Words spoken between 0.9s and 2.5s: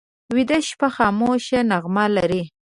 خاموشه نغمه لري